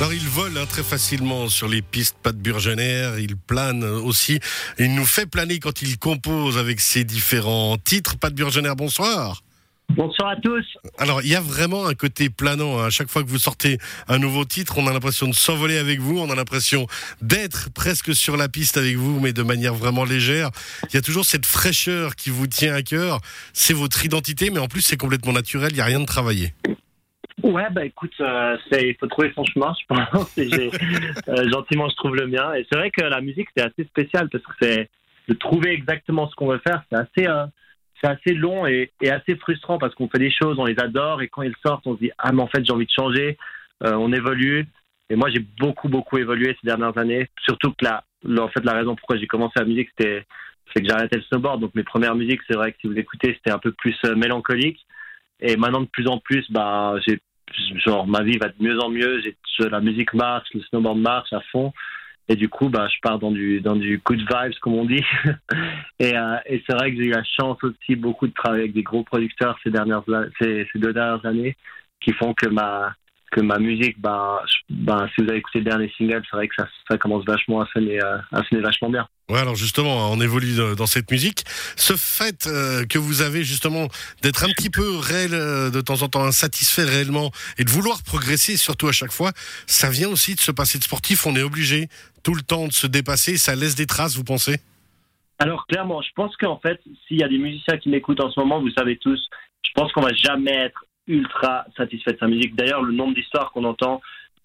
[0.00, 4.38] Alors il vole hein, très facilement sur les pistes pas de Burgener, il plane aussi,
[4.78, 8.16] il nous fait planer quand il compose avec ses différents titres.
[8.16, 9.42] Pas de Burgener, bonsoir.
[9.90, 10.64] Bonsoir à tous.
[10.98, 12.78] Alors, il y a vraiment un côté planant.
[12.78, 12.86] hein.
[12.86, 15.98] À chaque fois que vous sortez un nouveau titre, on a l'impression de s'envoler avec
[15.98, 16.18] vous.
[16.18, 16.86] On a l'impression
[17.22, 20.50] d'être presque sur la piste avec vous, mais de manière vraiment légère.
[20.90, 23.20] Il y a toujours cette fraîcheur qui vous tient à cœur.
[23.54, 25.72] C'est votre identité, mais en plus, c'est complètement naturel.
[25.72, 26.52] Il n'y a rien de travaillé.
[27.42, 30.36] Ouais, bah écoute, euh, il faut trouver son chemin, je pense.
[31.28, 32.54] Euh, gentiment, je trouve le mien.
[32.54, 34.88] Et c'est vrai que la musique, c'est assez spécial parce que c'est
[35.28, 36.82] de trouver exactement ce qu'on veut faire.
[36.90, 37.44] C'est assez, euh,
[38.00, 41.20] c'est assez long et, et assez frustrant parce qu'on fait des choses, on les adore
[41.22, 43.36] et quand ils sortent, on se dit ah mais en fait j'ai envie de changer.
[43.84, 44.66] Euh, on évolue.
[45.10, 47.28] Et moi, j'ai beaucoup beaucoup évolué ces dernières années.
[47.44, 50.24] Surtout que la, la- en fait, la raison pourquoi j'ai commencé la musique, c'était
[50.74, 51.60] c'est que arrêté le snowboard.
[51.60, 54.14] Donc mes premières musiques, c'est vrai que si vous écoutez, c'était un peu plus euh,
[54.16, 54.80] mélancolique.
[55.40, 57.20] Et maintenant, de plus en plus, bah, j'ai,
[57.84, 59.20] genre, ma vie va de mieux en mieux.
[59.58, 61.72] La musique marche, le snowboard marche à fond.
[62.30, 65.04] Et du coup, bah, je pars dans du, dans du good vibes, comme on dit.
[65.98, 68.74] et, euh, et c'est vrai que j'ai eu la chance aussi beaucoup de travailler avec
[68.74, 70.02] des gros producteurs ces dernières,
[70.38, 71.56] ces deux dernières années
[72.00, 72.94] qui font que ma,
[73.30, 76.48] que ma musique, bah, je- bah, si vous avez écouté le dernier single, c'est vrai
[76.48, 79.06] que ça, ça commence vachement à sonner, euh, à sonner vachement bien.
[79.28, 81.44] Ouais, alors justement, on évolue dans- dans cette musique.
[81.76, 83.88] Ce fait euh, que vous avez justement
[84.22, 88.02] d'être un petit peu réel, euh, de temps en temps insatisfait réellement et de vouloir
[88.02, 89.32] progresser, surtout à chaque fois,
[89.66, 91.26] ça vient aussi de se passer de sportif.
[91.26, 91.88] On est obligé
[92.22, 93.36] tout le temps de se dépasser.
[93.36, 94.56] Ça laisse des traces, vous pensez?
[95.38, 98.40] Alors clairement, je pense qu'en fait, s'il y a des musiciens qui m'écoutent en ce
[98.40, 99.20] moment, vous savez tous,
[99.62, 102.54] je pense qu'on va jamais être ultra satisfait de sa musique.
[102.54, 104.00] D'ailleurs, le nombre d'histoires qu'on entend,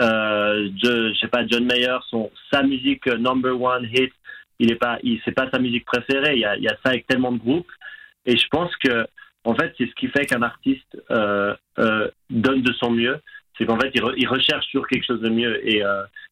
[0.00, 4.12] euh, de, je sais pas, John Mayer, son sa musique euh, number one hit,
[4.58, 6.34] il est pas, il c'est pas sa musique préférée.
[6.34, 7.70] Il y a, il y a ça avec tellement de groupes,
[8.26, 9.06] et je pense que
[9.44, 13.18] en fait, c'est ce qui fait qu'un artiste euh, euh, donne de son mieux.
[13.56, 15.66] C'est qu'en fait, il, re- il recherche toujours quelque chose de mieux.
[15.66, 15.82] Et,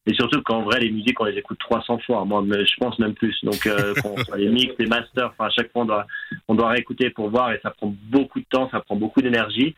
[0.05, 2.23] et surtout qu'en vrai, les musiques, on les écoute 300 fois.
[2.23, 3.35] Moi, je pense même plus.
[3.43, 3.67] Donc,
[4.01, 6.05] qu'on soit les mix, les masters, enfin, à chaque fois, on doit,
[6.47, 7.51] on doit réécouter pour voir.
[7.51, 9.75] Et ça prend beaucoup de temps, ça prend beaucoup d'énergie.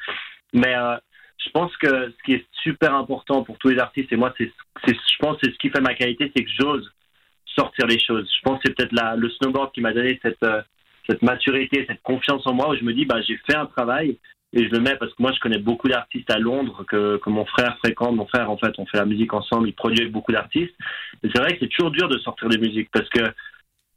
[0.53, 0.97] Mais euh,
[1.37, 4.51] je pense que ce qui est super important pour tous les artistes, et moi, c'est,
[4.87, 6.91] je pense que c'est ce qui fait ma qualité, c'est que j'ose
[7.45, 8.29] sortir les choses.
[8.37, 10.61] Je pense que c'est peut-être le snowboard qui m'a donné cette, euh,
[11.07, 14.17] cette maturité, cette confiance en moi, où je me dis, bah, j'ai fait un travail
[14.51, 17.29] et je le mets parce que moi, je connais beaucoup d'artistes à Londres que, que
[17.29, 18.15] mon frère fréquente.
[18.15, 20.73] Mon frère, en fait, on fait la musique ensemble, il produit avec beaucoup d'artistes.
[21.23, 23.21] Et c'est vrai que c'est toujours dur de sortir des musiques parce que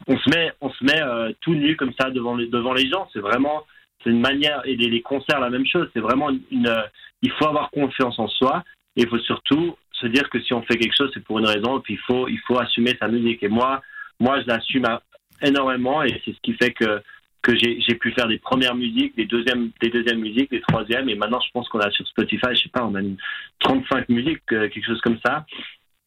[0.08, 3.08] on se met, on se met euh, tout nu comme ça devant devant les gens.
[3.12, 3.64] C'est vraiment,
[4.02, 5.88] c'est une manière, et les, concerts, la même chose.
[5.94, 6.82] C'est vraiment une, euh,
[7.22, 8.64] il faut avoir confiance en soi
[8.96, 11.46] et il faut surtout se dire que si on fait quelque chose, c'est pour une
[11.46, 13.42] raison et puis il faut, il faut assumer sa musique.
[13.42, 13.80] Et moi,
[14.18, 15.02] moi, je l'assume à-
[15.42, 17.02] énormément et c'est ce qui fait que
[17.42, 21.16] que j'ai pu faire des premières musiques, des deuxièmes, des deuxièmes musiques, des troisièmes, et
[21.16, 23.16] maintenant je pense qu'on a sur Spotify, je sais pas, on a une
[23.58, 25.44] 35 musiques, euh, quelque chose comme ça,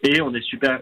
[0.01, 0.79] et on est super,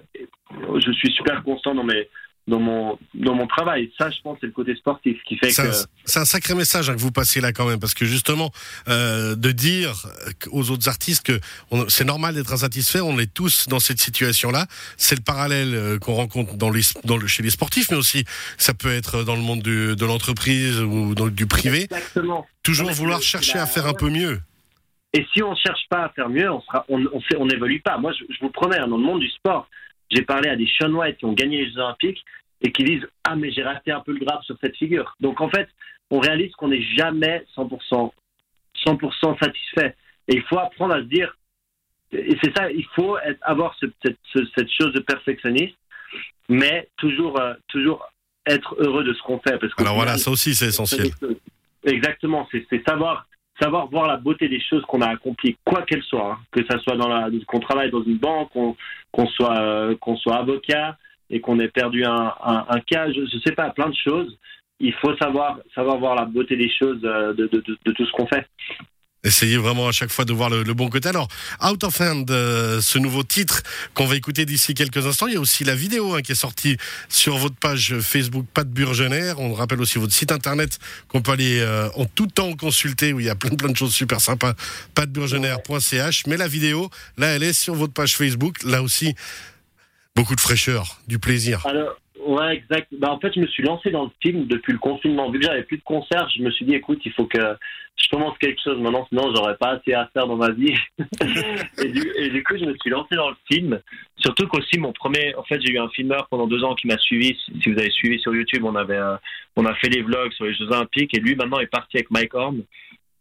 [0.51, 2.07] je suis super constant dans mes,
[2.46, 3.90] dans mon, dans mon travail.
[3.98, 5.76] Ça, je pense, c'est le côté sportif qui fait C'est un, que.
[6.04, 8.52] c'est un sacré message hein, que vous passez là quand même, parce que justement,
[8.90, 10.06] euh, de dire
[10.52, 11.40] aux autres artistes que
[11.88, 14.68] c'est normal d'être insatisfait, on est tous dans cette situation-là.
[14.98, 18.26] C'est le parallèle euh, qu'on rencontre dans les, dans le, chez les sportifs, mais aussi
[18.58, 21.84] ça peut être dans le monde du- de l'entreprise ou dans, du privé.
[21.84, 22.46] Exactement.
[22.62, 24.42] Toujours Non, vouloir chercher la- à faire un peu mieux.
[25.14, 27.80] Et si on cherche pas à faire mieux, on sera, on, on, fait- on n'évolue
[27.81, 27.98] pas.
[28.00, 29.70] Moi, je, je vous promets, hein, dans le monde du sport,
[30.13, 32.24] j'ai parlé à des Sean White qui ont gagné les Jeux Olympiques
[32.62, 35.16] et qui disent ah mais j'ai raté un peu le grave sur cette figure.
[35.19, 35.68] Donc en fait,
[36.12, 38.12] on réalise qu'on n'est jamais 100%
[38.85, 39.96] 100% satisfait.
[40.28, 41.35] Et il faut apprendre à se dire
[42.12, 45.75] et c'est ça, il faut être- avoir ce- cette, ce- cette chose de perfectionniste,
[46.47, 48.07] mais toujours euh, toujours
[48.45, 49.57] être heureux de ce qu'on fait.
[49.57, 51.07] Parce qu'au Alors voilà, ça aussi c'est essentiel.
[51.85, 53.25] Exactement, c'est savoir
[53.63, 56.38] savoir voir la beauté des choses qu'on a accomplies, quoi qu'elles soient, hein.
[56.51, 58.75] que ça soit dans la qu'on travaille dans une banque, qu'on
[59.12, 60.97] qu'on soit euh, qu'on soit avocat
[61.29, 64.38] et qu'on ait perdu un, un, cas, je, je sais pas, plein de choses.
[64.79, 68.46] Il faut savoir savoir voir la beauté des choses euh, de tout ce qu'on fait.
[69.24, 71.08] Essayez vraiment à chaque fois de voir le, bon côté.
[71.08, 71.30] Alors,
[71.64, 75.38] Out of Hand, euh, ce nouveau titre qu'on va écouter d'ici quelques instants, il y
[75.38, 76.78] a aussi la vidéo hein, qui est sortie
[77.08, 79.34] sur votre page Facebook Pat Burgener.
[79.38, 80.78] On rappelle aussi votre site internet
[81.08, 83.94] qu'on peut aller euh, en tout temps consulter où il y a plein de choses
[83.94, 84.54] super sympas,
[84.94, 86.26] patburgener.ch.
[86.28, 88.64] Mais la vidéo, là, elle est sur votre page Facebook.
[88.64, 89.16] Là aussi,
[90.16, 91.66] beaucoup de fraîcheur, du plaisir.
[92.25, 92.88] Ouais, exact.
[92.98, 95.30] Bah, en fait, je me suis lancé dans le film depuis le confinement.
[95.31, 97.40] Vu que j'avais plus de concerts, je me suis dit, écoute, il faut que
[97.96, 100.74] je commence quelque chose maintenant, sinon j'aurais pas assez à faire dans ma vie.
[101.84, 103.80] et, du, et du coup, je me suis lancé dans le film.
[104.18, 106.98] Surtout qu'aussi, mon premier, en fait, j'ai eu un filmeur pendant deux ans qui m'a
[106.98, 107.38] suivi.
[107.62, 109.16] Si vous avez suivi sur YouTube, on avait, euh,
[109.56, 112.10] on a fait des vlogs sur les Jeux Olympiques et lui, maintenant, est parti avec
[112.12, 112.64] Mike Horn.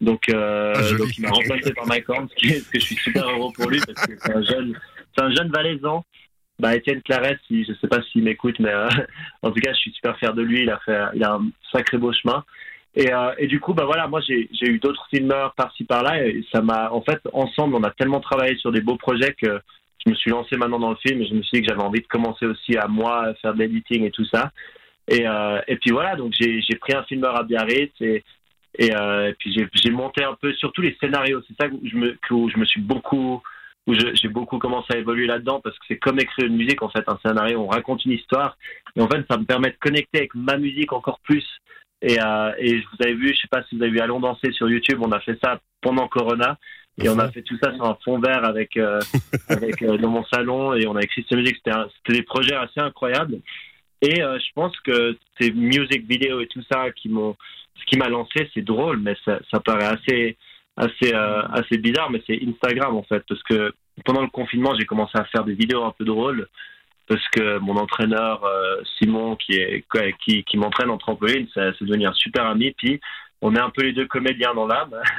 [0.00, 2.81] Donc, euh, Ah, donc il m'a remplacé par Mike Horn, ce, qui est- ce que
[2.81, 4.76] je suis super heureux pour lui parce que c'est un jeune,
[5.16, 6.05] c'est un jeune valaisan.
[6.62, 8.88] Bah, Étienne Claret, si, je sais pas s'il m'écoute, mais euh,
[9.42, 10.62] en tout cas, je suis super fier de lui.
[10.62, 12.44] Il a fait, un sacré beau chemin.
[12.94, 16.20] Et, euh, et du coup, bah voilà, moi j'ai eu d'autres filmeurs par-ci par-là
[16.52, 19.60] ça m'a, en fait, ensemble, on a tellement travaillé sur des beaux projets que
[20.04, 21.82] je me suis lancé maintenant dans le film et je me suis dit que j'avais
[21.82, 24.52] envie de commencer aussi à moi faire de l'editing et tout ça.
[25.08, 28.22] Et, euh, puis voilà, donc j'ai pris un filmeur à Biarritz et,
[29.38, 31.42] puis j'ai monté un peu surtout les scénarios.
[31.48, 31.96] C'est ça que je
[32.58, 33.42] me suis beaucoup,
[33.87, 36.88] où j'ai beaucoup commencé à évoluer là-dedans parce que c'est comme écrire une musique en
[36.88, 38.56] fait, un scénario, on raconte une histoire
[38.94, 41.44] et en fait ça me permet de connecter avec ma musique encore plus
[42.02, 44.50] et, euh, et vous avez vu, je sais pas si vous avez vu Allons danser
[44.52, 46.58] sur YouTube, on a fait ça pendant Corona.
[47.02, 49.00] Et on a fait tout ça sur un fond vert avec, euh,
[49.49, 51.56] avec euh, dans mon salon et on a écrit cette musique.
[51.64, 53.38] C'était des projets assez incroyables.
[54.02, 57.37] Et je pense que ces music vidéos et tout ça qui m'ont,
[57.76, 60.37] ce qui m'a lancé, c'est drôle, mais ça, ça paraît assez,
[60.76, 63.72] assez, assez bizarre, mais c'est Instagram en fait, parce que
[64.04, 66.48] pendant le confinement, j'ai commencé à faire des vidéos un peu drôles
[67.08, 69.84] parce que mon entraîneur euh, Simon, qui est
[70.24, 72.72] qui, qui m'entraîne en trampoline, c'est devenu un super ami.
[72.72, 73.00] Puis
[73.40, 74.94] on est un peu les deux comédiens dans l'âme.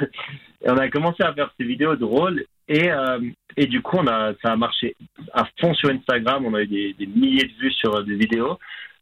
[0.62, 3.20] et on a commencé à faire ces vidéos drôles et euh,
[3.56, 4.96] et du coup on a ça a marché
[5.32, 6.44] à fond sur Instagram.
[6.46, 8.58] On a eu des, des milliers de vues sur des vidéos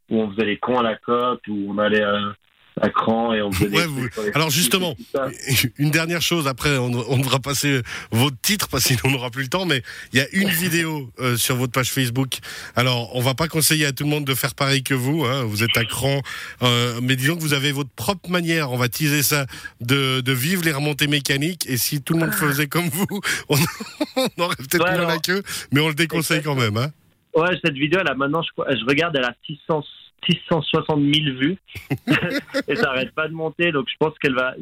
[0.09, 2.05] où on faisait les cons à la côte, où on allait
[2.81, 3.51] euh, cran et on
[4.33, 4.95] Alors justement,
[5.77, 7.81] une dernière chose, après on, devra passer
[8.11, 11.37] votre titre parce qu'on n'aura plus le temps, mais il y a une vidéo euh,
[11.37, 12.39] sur votre page Facebook.
[12.75, 15.43] Alors on va pas conseiller à tout le monde de faire pareil que vous, hein,
[15.43, 16.21] vous êtes à cran,
[16.61, 19.45] euh, mais disons que vous avez votre propre manière, on va teaser ça,
[19.81, 23.57] de, de vivre les remontées mécaniques et si tout le monde faisait comme vous, on,
[24.39, 26.77] aurait peut-être ouais, la queue, mais on le déconseille quand même.
[26.77, 26.91] Hein.
[27.35, 29.83] Ouais, cette vidéo, là maintenant, je, je regarde, elle a 600
[30.25, 31.57] 660 000 vues
[32.67, 33.71] et ça n'arrête pas de monter.
[33.71, 34.55] Donc je pense qu'elle va,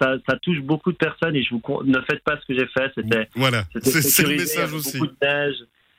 [0.00, 2.66] ça, ça, touche beaucoup de personnes et je vous ne faites pas ce que j'ai
[2.66, 2.90] fait.
[2.94, 4.98] C'était voilà, c'est le message aussi.
[4.98, 5.56] Beaucoup de neige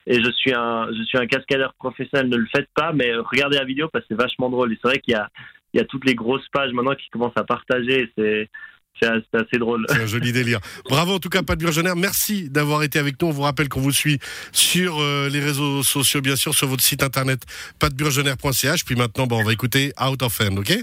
[0.08, 2.30] et je suis un, je suis un cascadeur professionnel.
[2.30, 4.72] Ne le faites pas, mais regardez la vidéo parce que c'est vachement drôle.
[4.72, 5.30] Et c'est vrai qu'il y a,
[5.74, 8.12] il y a toutes les grosses pages maintenant qui commencent à partager.
[8.18, 8.50] C'est
[9.00, 9.86] c'est assez drôle.
[9.90, 10.60] C'est un joli délire.
[10.90, 11.94] Bravo en tout cas, Pat Burgener.
[11.96, 13.28] Merci d'avoir été avec nous.
[13.28, 14.20] On vous rappelle qu'on vous suit
[14.52, 17.42] sur euh, les réseaux sociaux, bien sûr, sur votre site internet
[17.80, 18.86] patburgener.ch.
[18.86, 20.74] Puis maintenant, bon, on va écouter Out of End, ok?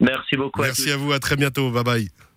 [0.00, 0.62] Merci beaucoup.
[0.62, 1.12] Merci à, à vous.
[1.12, 1.70] À très bientôt.
[1.70, 2.29] Bye bye.